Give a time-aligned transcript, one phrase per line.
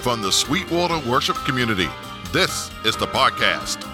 [0.00, 1.88] From the Sweetwater Worship Community,
[2.32, 3.86] this is the podcast.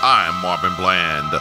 [0.00, 1.32] I'm Marvin Bland.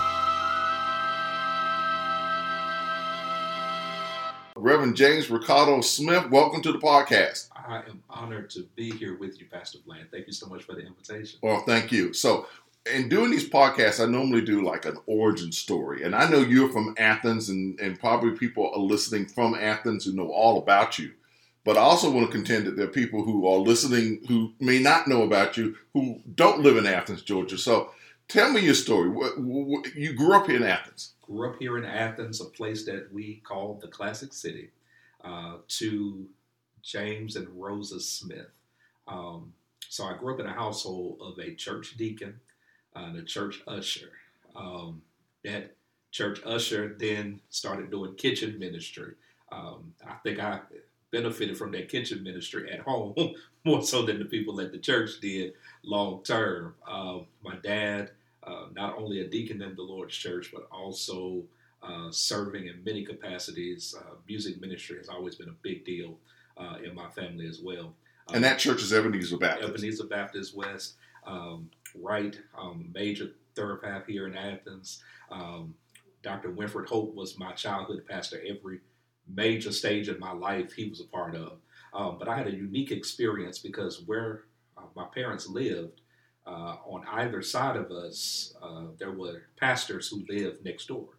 [4.55, 7.49] Reverend James Ricardo Smith, welcome to the podcast.
[7.67, 10.07] I am honored to be here with you, Pastor Bland.
[10.09, 11.39] Thank you so much for the invitation.
[11.41, 12.13] Well, thank you.
[12.13, 12.47] So,
[12.93, 16.03] in doing these podcasts, I normally do like an origin story.
[16.03, 20.13] And I know you're from Athens, and, and probably people are listening from Athens who
[20.13, 21.11] know all about you.
[21.65, 24.79] But I also want to contend that there are people who are listening who may
[24.79, 27.57] not know about you who don't live in Athens, Georgia.
[27.57, 27.91] So,
[28.29, 29.09] tell me your story.
[29.93, 31.15] You grew up here in Athens.
[31.21, 34.69] Grew up here in Athens, a place that we call the Classic City,
[35.25, 36.25] uh, to
[36.87, 38.47] James and Rosa Smith.
[39.07, 39.53] Um,
[39.89, 42.39] so I grew up in a household of a church deacon
[42.95, 44.11] and a church usher.
[44.55, 45.01] Um,
[45.43, 45.75] that
[46.11, 49.13] church usher then started doing kitchen ministry.
[49.51, 50.61] Um, I think I
[51.11, 53.15] benefited from that kitchen ministry at home
[53.65, 55.53] more so than the people at the church did
[55.83, 56.73] long term.
[56.89, 58.11] Uh, my dad,
[58.43, 61.43] uh, not only a deacon in the Lord's church, but also
[61.83, 63.93] uh, serving in many capacities.
[63.97, 66.17] Uh, music ministry has always been a big deal
[66.57, 67.93] uh, in my family as well.
[68.33, 69.69] and that church is Ebenezer Baptist.
[69.69, 75.03] Ebenezer Baptist West, um, right, um, major thoroughpath here in Athens.
[75.31, 75.73] Um,
[76.23, 76.49] Dr.
[76.51, 78.79] Winfred Hope was my childhood pastor every
[79.27, 81.59] major stage of my life he was a part of.
[81.93, 84.43] Um, but I had a unique experience because where
[84.77, 86.01] uh, my parents lived,
[86.45, 91.09] uh, on either side of us, uh, there were pastors who lived next door.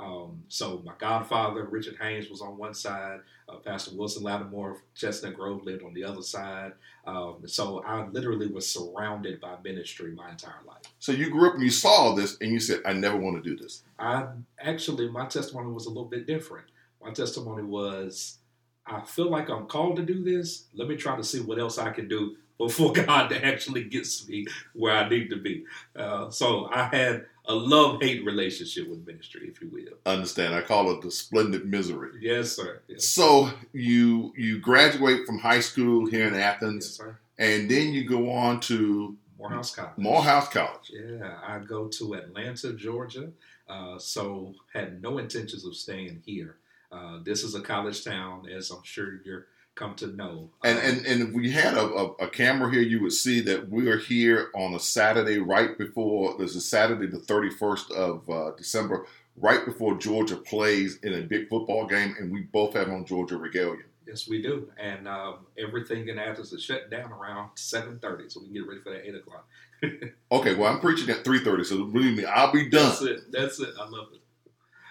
[0.00, 3.20] Um, so my godfather, Richard Haynes, was on one side.
[3.48, 6.72] Uh, Pastor Wilson Lattimore of Chestnut Grove lived on the other side.
[7.06, 10.82] Um, so I literally was surrounded by ministry my entire life.
[10.98, 13.48] So you grew up and you saw this and you said, I never want to
[13.48, 13.82] do this.
[13.98, 14.26] I
[14.58, 16.66] actually, my testimony was a little bit different.
[17.02, 18.38] My testimony was,
[18.86, 20.64] I feel like I'm called to do this.
[20.74, 24.46] Let me try to see what else I can do before God actually gets me
[24.74, 25.64] where I need to be.
[25.96, 29.94] Uh, so I had a love hate relationship with ministry, if you will.
[30.06, 30.54] Understand?
[30.54, 32.12] I call it the splendid misery.
[32.20, 32.80] Yes, sir.
[32.88, 33.04] Yes.
[33.06, 37.18] So you you graduate from high school here in Athens, Yes, sir.
[37.38, 39.92] and then you go on to Morehouse College.
[39.96, 40.86] Morehouse College.
[40.92, 43.26] Yeah, I go to Atlanta, Georgia.
[43.68, 46.56] Uh, so had no intentions of staying here.
[46.92, 49.46] Uh, this is a college town, as I'm sure you're
[49.80, 50.50] come to know.
[50.62, 53.40] And Um, and and if we had a, a, a camera here, you would see
[53.40, 56.36] that we are here on a Saturday right before.
[56.38, 61.22] This is Saturday, the thirty first of uh, December, right before Georgia plays in a
[61.22, 63.84] big football game, and we both have on Georgia regalia.
[64.06, 68.40] Yes, we do, and um, everything in Athens is shut down around seven thirty, so
[68.40, 69.46] we can get ready for that eight o'clock.
[70.32, 72.90] Okay, well I'm preaching at three thirty, so believe me, I'll be done.
[72.90, 73.32] That's it.
[73.32, 73.70] That's it.
[73.80, 74.20] I love it.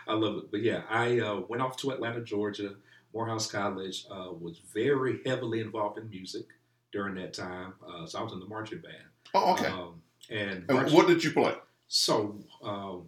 [0.07, 0.51] I love it.
[0.51, 2.73] But yeah, I uh, went off to Atlanta, Georgia.
[3.13, 6.45] Morehouse College uh, was very heavily involved in music
[6.91, 7.73] during that time.
[7.87, 8.95] Uh, so I was in the marching band.
[9.33, 9.67] Oh, okay.
[9.67, 11.55] Um, and and marching- what did you play?
[11.87, 13.07] so um,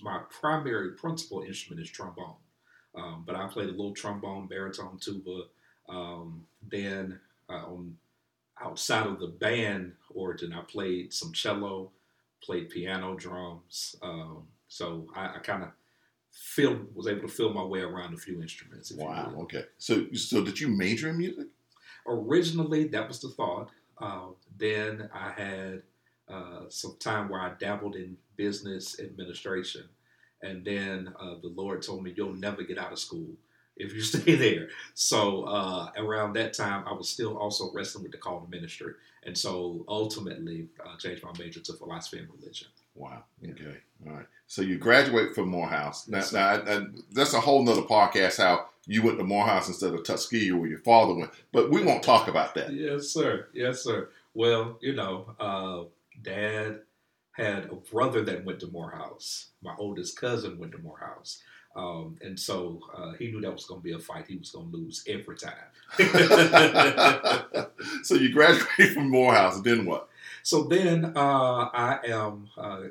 [0.00, 2.34] my primary principal instrument is trombone,
[2.94, 5.42] um, but I played a little trombone, baritone, tuba.
[5.88, 7.20] Um, then
[7.50, 7.96] uh, on
[8.60, 11.90] outside of the band origin, I played some cello,
[12.42, 13.96] played piano, drums.
[14.02, 15.70] Um, so I, I kind of
[16.32, 18.90] feel was able to feel my way around a few instruments.
[18.90, 19.34] If you Wow.
[19.42, 19.64] Okay.
[19.78, 21.46] So so did you major in music?
[22.06, 23.70] originally that was the thought.
[23.98, 25.82] Uh, then I had
[26.28, 29.88] uh, some time where I dabbled in business administration,
[30.42, 33.28] and then uh, the Lord told me you'll never get out of school
[33.76, 34.68] if you stay there.
[34.94, 38.94] So uh, around that time, I was still also wrestling with the call to ministry,
[39.24, 42.68] and so ultimately uh, changed my major to philosophy and religion.
[42.94, 43.24] Wow.
[43.42, 43.76] Okay.
[44.06, 44.26] All right.
[44.46, 46.08] So you graduate from Morehouse.
[46.08, 46.82] Now, Yes, now I, I,
[47.12, 48.38] that's a whole nother podcast.
[48.38, 51.30] How you went to Morehouse instead of Tuskegee, where your father went.
[51.52, 52.72] But we won't talk about that.
[52.72, 53.48] Yes, sir.
[53.54, 54.10] Yes, sir.
[54.34, 55.84] Well, you know, uh,
[56.22, 56.80] Dad
[57.32, 59.48] had a brother that went to Morehouse.
[59.62, 61.42] My oldest cousin went to Morehouse.
[61.74, 64.26] Um, and so uh, he knew that was going to be a fight.
[64.28, 65.54] He was going to lose every time.
[68.02, 69.60] so you graduated from Morehouse.
[69.62, 70.08] Then what?
[70.42, 72.82] So then uh, I am uh,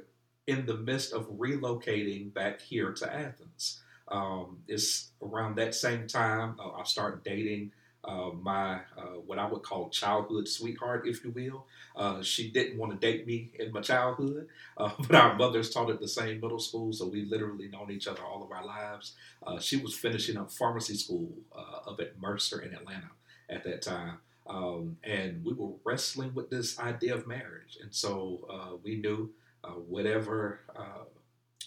[0.47, 3.81] in the midst of relocating back here to Athens.
[4.07, 7.71] Um, it's around that same time uh, I start dating
[8.03, 11.65] uh, my uh, what I would call childhood sweetheart, if you will.
[11.95, 15.89] Uh, she didn't want to date me in my childhood, uh, but our mothers taught
[15.89, 19.13] at the same middle school, so we literally known each other all of our lives.
[19.45, 23.11] Uh, she was finishing up pharmacy school uh, up at Mercer in Atlanta
[23.49, 24.17] at that time.
[24.51, 27.77] Um, and we were wrestling with this idea of marriage.
[27.81, 29.31] And so uh, we knew
[29.63, 31.05] uh, whatever uh,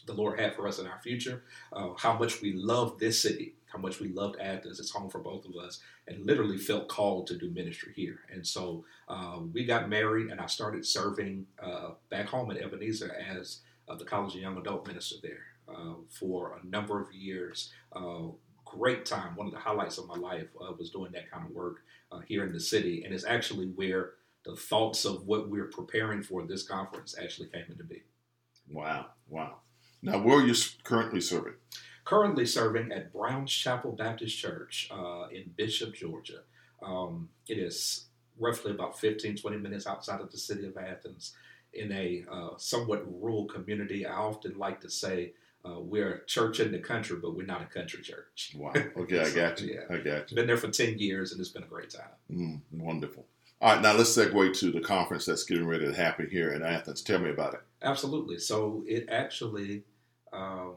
[0.07, 3.55] the Lord had for us in our future, uh, how much we loved this city,
[3.73, 4.79] how much we loved Athens.
[4.79, 8.21] It's home for both of us, and literally felt called to do ministry here.
[8.31, 13.15] And so uh, we got married, and I started serving uh, back home at Ebenezer
[13.15, 13.61] as
[13.99, 15.47] the college and young adult minister there
[16.09, 17.73] for a number of years
[18.77, 19.37] great time.
[19.37, 21.83] One of the highlights of my life uh, was doing that kind of work
[22.15, 24.13] uh, here in the city, and it's actually where
[24.45, 28.03] the thoughts of what we're preparing for this conference actually came into being.
[28.71, 29.57] Wow, wow.
[30.03, 31.55] Now, where are you currently serving?
[32.05, 36.41] Currently serving at Browns Chapel Baptist Church uh, in Bishop, Georgia.
[36.83, 38.07] Um, it is
[38.39, 41.35] roughly about 15, 20 minutes outside of the city of Athens
[41.73, 44.05] in a uh, somewhat rural community.
[44.07, 45.33] I often like to say
[45.65, 48.55] uh, we're a church in the country, but we're not a country church.
[48.57, 48.73] Wow.
[48.97, 49.75] Okay, I got you.
[49.75, 49.95] yeah.
[49.95, 50.37] I got you.
[50.37, 52.03] Been there for 10 years and it's been a great time.
[52.31, 53.25] Mm, wonderful.
[53.61, 56.63] All right, now let's segue to the conference that's getting ready to happen here in
[56.63, 57.03] Athens.
[57.03, 57.61] Tell me about it.
[57.83, 58.39] Absolutely.
[58.39, 59.85] So it actually
[60.33, 60.75] um,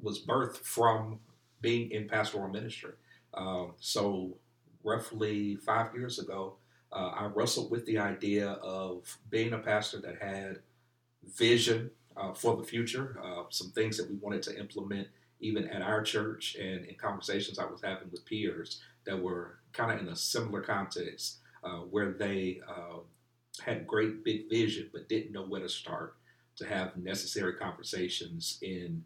[0.00, 1.18] was birthed from
[1.60, 2.92] being in pastoral ministry.
[3.32, 4.36] Um, so
[4.84, 6.54] roughly five years ago,
[6.92, 10.60] uh, I wrestled with the idea of being a pastor that had
[11.36, 15.08] vision uh, for the future, uh, some things that we wanted to implement
[15.40, 19.92] even at our church and in conversations I was having with peers that were kind
[19.92, 22.98] of in a similar context uh, where they uh,
[23.62, 26.16] had great big vision but didn't know where to start
[26.56, 29.04] to have necessary conversations in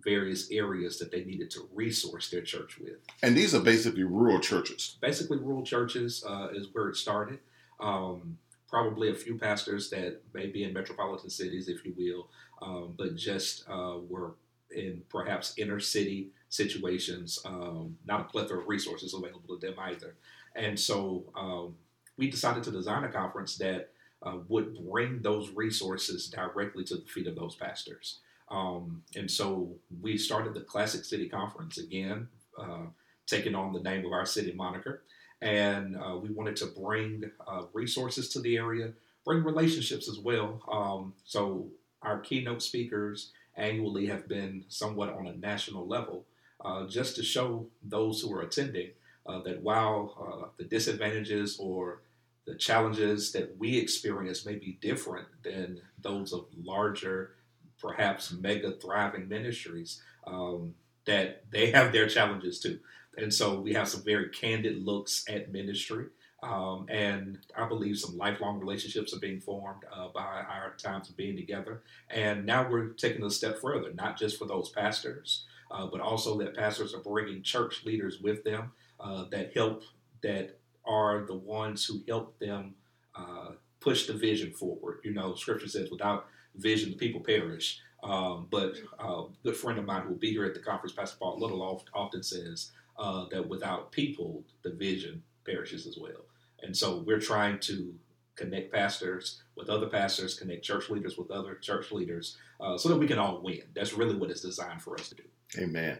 [0.00, 2.96] various areas that they needed to resource their church with.
[3.22, 4.96] And these are basically rural churches.
[5.00, 7.38] Basically, rural churches uh, is where it started.
[7.80, 8.38] Um,
[8.72, 12.28] probably a few pastors that may be in metropolitan cities, if you will,
[12.62, 14.34] um, but just uh, were
[14.74, 20.14] in perhaps inner city situations, um, not a plethora of resources available to them either.
[20.56, 21.76] And so um,
[22.16, 23.90] we decided to design a conference that
[24.22, 28.20] uh, would bring those resources directly to the feet of those pastors.
[28.50, 32.28] Um, and so we started the Classic City Conference again,
[32.58, 32.86] uh,
[33.26, 35.02] taking on the name of our city moniker
[35.42, 38.92] and uh, we wanted to bring uh, resources to the area,
[39.24, 40.62] bring relationships as well.
[40.70, 41.66] Um, so
[42.00, 46.24] our keynote speakers annually have been somewhat on a national level,
[46.64, 48.90] uh, just to show those who are attending
[49.26, 52.02] uh, that while uh, the disadvantages or
[52.46, 57.32] the challenges that we experience may be different than those of larger,
[57.80, 60.74] perhaps mega thriving ministries, um,
[61.04, 62.78] that they have their challenges too.
[63.16, 66.06] And so we have some very candid looks at ministry.
[66.42, 71.16] Um, and I believe some lifelong relationships are being formed uh, by our times of
[71.16, 71.82] being together.
[72.10, 76.36] And now we're taking a step further, not just for those pastors, uh, but also
[76.38, 79.84] that pastors are bringing church leaders with them uh, that help,
[80.22, 82.74] that are the ones who help them
[83.14, 84.98] uh, push the vision forward.
[85.04, 86.26] You know, Scripture says, without
[86.56, 87.80] vision, the people perish.
[88.02, 90.92] Um, but uh, a good friend of mine who will be here at the conference,
[90.92, 96.26] Pastor Paul Little, often says, uh, that without people, the vision perishes as well.
[96.62, 97.94] And so we're trying to
[98.36, 102.96] connect pastors with other pastors, connect church leaders with other church leaders, uh, so that
[102.96, 103.62] we can all win.
[103.74, 105.22] That's really what it's designed for us to do.
[105.58, 105.98] Amen.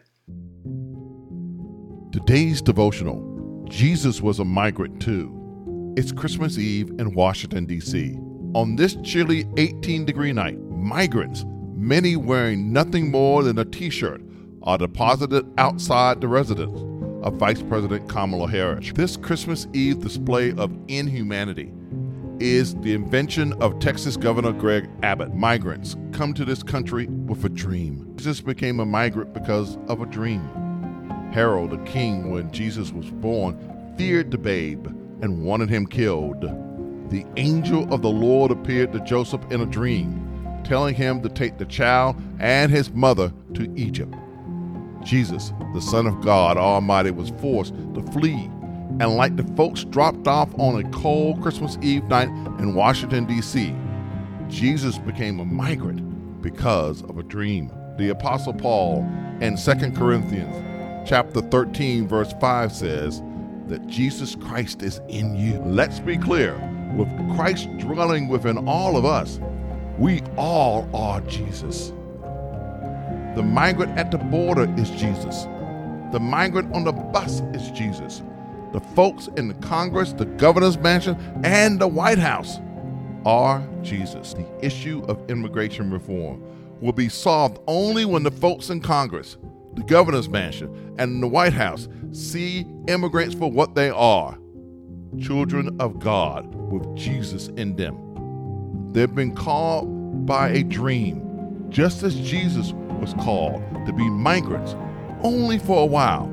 [2.13, 3.33] Today's devotional
[3.69, 5.95] Jesus was a migrant too.
[5.97, 8.15] It's Christmas Eve in Washington, D.C.
[8.55, 11.45] On this chilly 18 degree night, migrants,
[11.75, 14.21] many wearing nothing more than a t shirt,
[14.65, 16.81] are deposited outside the residence
[17.25, 18.93] of Vice President Kamala Harris.
[18.95, 21.73] This Christmas Eve display of inhumanity
[22.41, 25.35] is the invention of Texas Governor Greg Abbott.
[25.35, 28.13] Migrants come to this country with a dream.
[28.17, 30.43] Jesus became a migrant because of a dream.
[31.33, 34.87] Herod, the king, when Jesus was born, feared the babe
[35.23, 36.43] and wanted him killed.
[37.11, 41.59] The angel of the Lord appeared to Joseph in a dream, telling him to take
[41.59, 44.15] the child and his mother to Egypt.
[45.05, 48.51] Jesus, the Son of God Almighty, was forced to flee,
[49.01, 52.29] and like the folks dropped off on a cold Christmas Eve night
[52.59, 53.75] in Washington, D.C.,
[54.49, 57.73] Jesus became a migrant because of a dream.
[57.97, 59.01] The Apostle Paul
[59.41, 63.23] in 2 Corinthians chapter 13, verse 5 says
[63.67, 65.59] that Jesus Christ is in you.
[65.65, 66.55] Let's be clear
[66.95, 69.41] with Christ dwelling within all of us,
[69.99, 71.93] we all are Jesus.
[73.35, 75.45] The migrant at the border is Jesus.
[76.13, 78.23] The migrant on the bus is Jesus.
[78.73, 82.59] The folks in the Congress, the governor's mansion, and the White House
[83.25, 84.35] are Jesus.
[84.35, 86.43] The issue of immigration reform
[86.81, 89.37] will be solved only when the folks in Congress,
[89.75, 94.39] the governor's mansion, and the White House see immigrants for what they are
[95.21, 98.93] children of God with Jesus in them.
[98.93, 102.73] They've been called by a dream, just as Jesus
[103.03, 104.77] was called to be migrants
[105.23, 106.27] only for a while,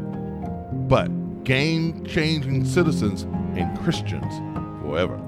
[0.88, 1.10] but
[1.44, 3.24] game changing citizens
[3.58, 4.34] and Christians
[4.82, 5.20] forever.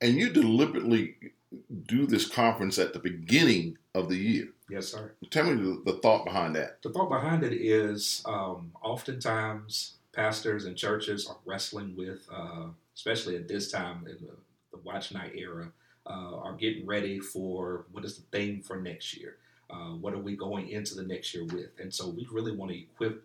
[0.00, 1.16] and you deliberately
[1.86, 4.53] do this conference at the beginning of the year.
[4.68, 5.12] Yes, sir.
[5.30, 6.80] Tell me the, the thought behind that.
[6.82, 13.36] The thought behind it is um, oftentimes pastors and churches are wrestling with, uh, especially
[13.36, 14.32] at this time in the,
[14.72, 15.70] the watch night era,
[16.06, 19.36] uh, are getting ready for what is the theme for next year.
[19.70, 21.70] Uh, what are we going into the next year with?
[21.78, 23.24] And so we really want to equip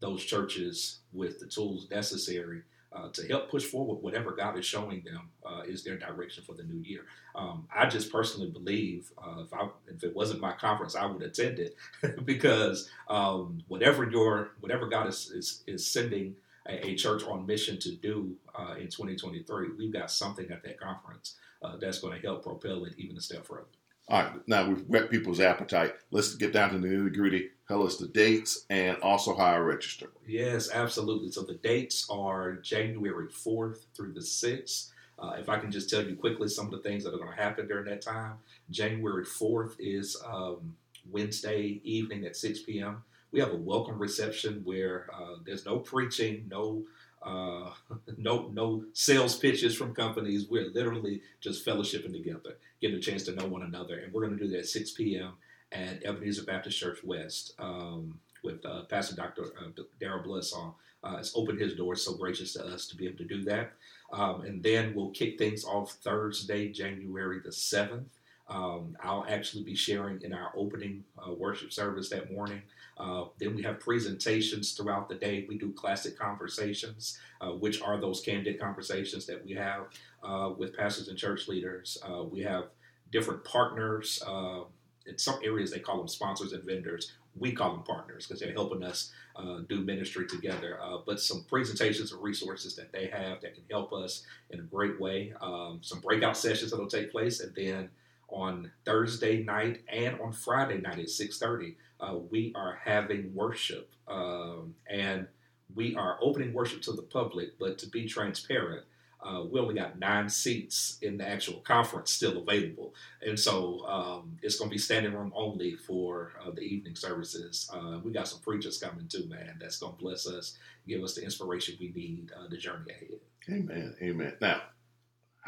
[0.00, 5.02] those churches with the tools necessary uh, to help push forward whatever God is showing
[5.02, 7.04] them uh, is their direction for the new year.
[7.34, 11.22] Um, I just personally believe uh, if, I, if it wasn't my conference, I would
[11.22, 11.76] attend it
[12.24, 16.36] because um, whatever your whatever God is is, is sending
[16.68, 20.78] a, a, church on mission to do uh, in 2023, we've got something at that
[20.78, 23.64] conference uh, that's going to help propel it even a step further.
[24.10, 25.94] All right, now we've whet people's appetite.
[26.10, 27.50] Let's get down to the nitty gritty.
[27.68, 30.06] Tell us the dates and also how I register.
[30.26, 31.30] Yes, absolutely.
[31.30, 34.88] So the dates are January 4th through the 6th.
[35.18, 37.36] Uh, if I can just tell you quickly some of the things that are going
[37.36, 38.36] to happen during that time.
[38.70, 40.74] January 4th is um,
[41.10, 43.02] Wednesday evening at 6 p.m.
[43.30, 46.84] We have a welcome reception where uh, there's no preaching, no
[47.22, 47.70] uh,
[48.16, 50.46] no no sales pitches from companies.
[50.48, 54.38] We're literally just fellowshipping together, getting a chance to know one another, and we're going
[54.38, 55.34] to do that at 6 p.m.
[55.72, 59.42] at Ebenezer Baptist Church West um, with uh, Pastor Dr.
[59.60, 60.74] Uh, Darrell Bledsoe.
[61.04, 63.70] Uh, has opened his doors so gracious to us to be able to do that.
[64.12, 68.06] Um, and then we'll kick things off Thursday, January the 7th.
[68.48, 72.62] Um, I'll actually be sharing in our opening uh, worship service that morning
[72.98, 75.46] uh, then we have presentations throughout the day.
[75.48, 79.86] We do classic conversations, uh, which are those candid conversations that we have
[80.22, 81.98] uh, with pastors and church leaders.
[82.02, 82.66] Uh, we have
[83.12, 84.22] different partners.
[84.26, 84.62] Uh,
[85.06, 87.12] in some areas, they call them sponsors and vendors.
[87.36, 90.78] We call them partners because they're helping us uh, do ministry together.
[91.06, 95.00] but some presentations and resources that they have that can help us in a great
[95.00, 95.32] way.
[95.40, 97.90] Um, some breakout sessions that will take place, and then
[98.28, 104.74] on Thursday night and on Friday night at 6:30 uh, we are having worship um,
[104.88, 105.26] and
[105.74, 107.58] we are opening worship to the public.
[107.58, 108.84] But to be transparent,
[109.20, 114.38] uh, we only got nine seats in the actual conference still available, and so um,
[114.42, 117.68] it's going to be standing room only for uh, the evening services.
[117.72, 119.58] Uh, we got some preachers coming too, man.
[119.60, 120.56] That's going to bless us,
[120.86, 123.18] give us the inspiration we need uh, the journey ahead.
[123.50, 123.94] Amen.
[124.00, 124.34] Amen.
[124.40, 124.62] Now,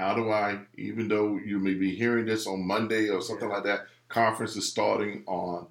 [0.00, 3.56] how do I, even though you may be hearing this on Monday or something yeah.
[3.56, 5.66] like that, conference is starting on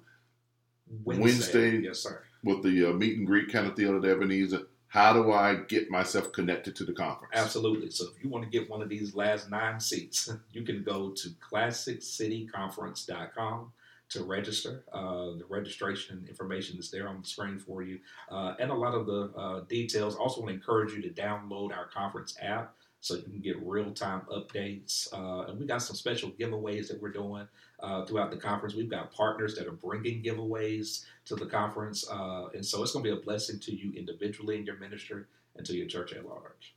[1.04, 2.22] Wednesday, Wednesday yes, sir.
[2.44, 4.68] With the uh, meet and greet kind of deal at Ebenezer.
[4.86, 7.32] How do I get myself connected to the conference?
[7.34, 7.90] Absolutely.
[7.90, 11.10] So if you want to get one of these last nine seats, you can go
[11.10, 13.72] to classiccityconference.com
[14.10, 14.84] to register.
[14.92, 17.98] Uh, the registration information is there on the screen for you,
[18.30, 20.14] uh, and a lot of the uh, details.
[20.14, 23.90] Also, want to encourage you to download our conference app so you can get real
[23.92, 25.12] time updates.
[25.12, 27.48] Uh, and we got some special giveaways that we're doing
[27.80, 28.74] uh, throughout the conference.
[28.74, 32.08] We've got partners that are bringing giveaways to the conference.
[32.10, 35.24] Uh, and so it's going to be a blessing to you individually in your ministry
[35.56, 36.74] and to your church at large.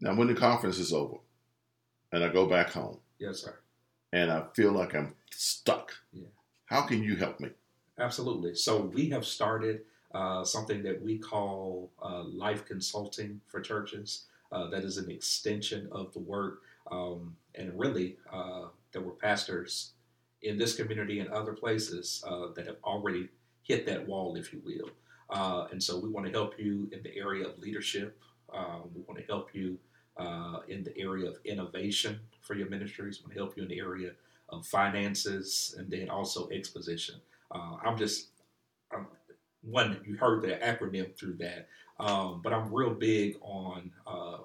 [0.00, 1.16] Now, when the conference is over
[2.12, 2.98] and I go back home.
[3.18, 3.56] Yes, sir.
[4.12, 5.92] And I feel like I'm stuck.
[6.12, 6.28] Yeah.
[6.66, 7.50] How can you help me?
[7.98, 8.54] Absolutely.
[8.54, 9.80] So we have started
[10.14, 14.26] uh, something that we call uh, life consulting for churches.
[14.50, 16.62] Uh, that is an extension of the work.
[16.90, 19.92] Um, and really, uh, there were pastors
[20.42, 23.28] in this community and other places uh, that have already
[23.62, 24.90] hit that wall, if you will.
[25.30, 28.18] Uh, and so we want to help you in the area of leadership.
[28.52, 29.78] Um, we want to help you
[30.16, 33.20] uh, in the area of innovation for your ministries.
[33.20, 34.12] We want to help you in the area
[34.48, 37.16] of finances and then also exposition.
[37.50, 38.28] Uh, I'm just,
[38.92, 39.06] I'm,
[39.62, 41.68] one, you heard the acronym through that.
[42.00, 44.38] Um, but I'm real big on uh,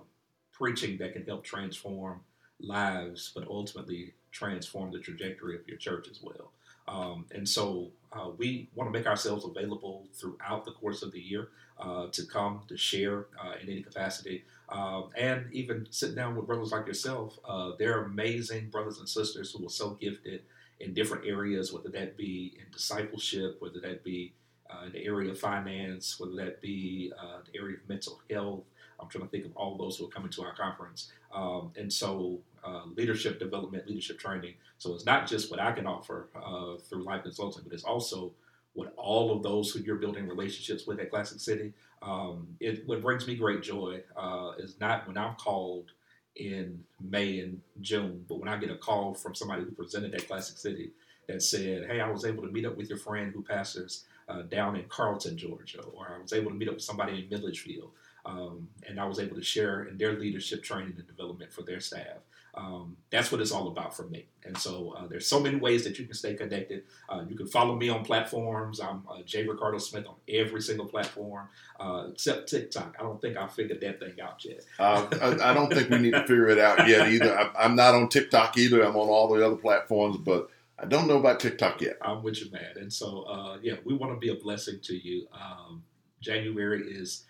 [0.51, 2.22] preaching that can help transform
[2.60, 6.51] lives, but ultimately transform the trajectory of your church as well.
[6.88, 11.20] Um, and so uh, we want to make ourselves available throughout the course of the
[11.20, 14.43] year uh, to come to share uh, in any capacity.
[14.70, 17.38] Um, and even sit down with brothers like yourself.
[17.48, 20.43] Uh, they're amazing brothers and sisters who are so gifted
[20.79, 24.34] in different areas, whether that be in discipleship, whether that be
[24.74, 28.63] uh, in the area of finance, whether that be uh, the area of mental health,
[29.00, 31.12] I'm trying to think of all those who are coming to our conference.
[31.34, 34.53] Um, and so, uh, leadership development, leadership training.
[34.77, 38.32] So it's not just what I can offer uh, through life consulting, but it's also
[38.74, 41.74] what all of those who you're building relationships with at Classic City.
[42.01, 45.92] Um, it what brings me great joy uh, is not when I'm called
[46.36, 50.27] in May and June, but when I get a call from somebody who presented at
[50.27, 50.92] Classic City
[51.27, 54.44] that said, "Hey, I was able to meet up with your friend who pastors uh,
[54.44, 57.92] down in Carlton, Georgia, or I was able to meet up with somebody in Milledgeville,
[58.25, 61.80] um, and I was able to share in their leadership training and development for their
[61.80, 62.20] staff."
[62.56, 64.27] Um, that's what it's all about for me.
[64.44, 66.84] And so uh, there's so many ways that you can stay connected.
[67.10, 68.80] Uh, you can follow me on platforms.
[68.80, 69.48] I'm uh, J.
[69.48, 71.48] Ricardo Smith on every single platform
[71.80, 72.96] uh, except TikTok.
[73.00, 74.63] I don't think I figured that thing out yet.
[74.77, 77.36] Uh, I, I, don't think we need to figure it out yet either.
[77.36, 78.84] I, am not on TikTok either.
[78.84, 80.50] I'm on all the other platforms, but
[80.84, 81.98] I don't know about TikTok yet.
[82.02, 82.74] I'm with you, man.
[82.75, 85.28] And so, uh, yeah, we want to be a blessing to you.
[85.34, 85.84] Um,
[86.20, 87.25] January is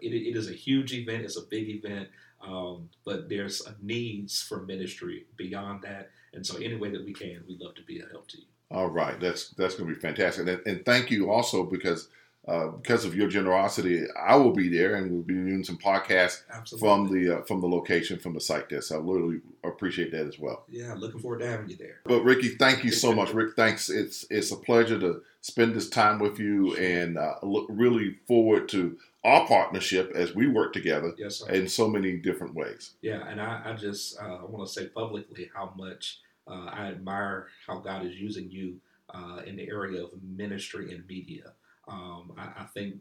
[0.00, 1.24] it, it is a huge event.
[1.24, 2.08] It's a big event.
[2.42, 6.10] Um, but there's needs for ministry beyond that.
[6.32, 8.44] And so, any way that we can, we'd love to be a help to you.
[8.70, 12.08] All right, that's that's going to be fantastic, and, and thank you also because
[12.48, 16.42] uh, because of your generosity, I will be there, and we'll be doing some podcasts
[16.52, 16.88] Absolutely.
[16.88, 18.80] from the uh, from the location from the site there.
[18.80, 20.64] So I really appreciate that as well.
[20.68, 22.00] Yeah, looking forward to having you there.
[22.04, 23.56] But Ricky, thank you so much, Rick.
[23.56, 23.90] Thanks.
[23.90, 28.68] It's it's a pleasure to spend this time with you, and uh, look really forward
[28.70, 32.92] to our partnership as we work together yes, in so many different ways.
[33.02, 37.48] Yeah, and I, I just uh, want to say publicly how much uh, I admire
[37.66, 38.76] how God is using you
[39.12, 41.52] uh, in the area of ministry and media.
[41.88, 42.96] Um, I, I, think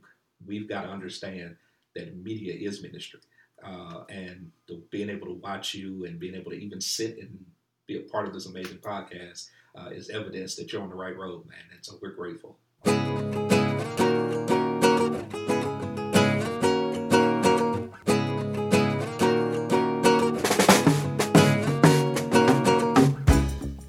[0.46, 1.56] we've got to understand
[1.96, 3.20] that media is ministry.
[3.64, 7.46] Uh, and the, being able to watch you and being able to even sit and
[7.88, 11.18] be a part of this amazing podcast uh, is evidence that you're on the right
[11.18, 11.58] road, man.
[11.74, 12.58] And so we're grateful.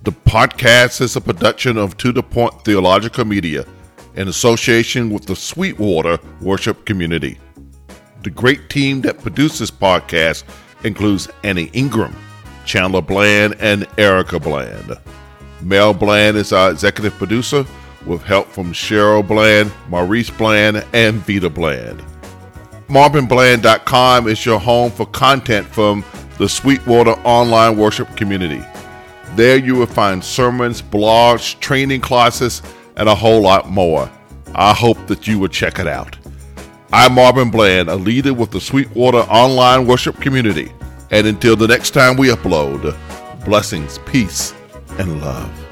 [0.05, 3.67] The podcast is a production of To The Point Theological Media
[4.17, 7.39] in association with the Sweetwater Worship Community.
[8.23, 10.45] The great team that produces this podcast
[10.85, 12.15] includes Annie Ingram,
[12.65, 14.97] Chandler Bland, and Erica Bland.
[15.63, 17.65] Mel Bland is our executive producer
[18.05, 22.03] with help from Cheryl Bland, Maurice Bland, and Vita Bland.
[22.89, 26.05] MarvinBland.com is your home for content from
[26.39, 28.65] the Sweetwater online worship community.
[29.35, 32.63] There you will find sermons, blogs, training classes,
[32.97, 34.11] and a whole lot more.
[34.55, 36.17] I hope that you will check it out.
[36.93, 40.73] I'm Marvin Bland, a leader with the Sweetwater online worship community.
[41.11, 42.97] And until the next time we upload,
[43.45, 44.55] blessings, peace,
[44.99, 45.66] and love.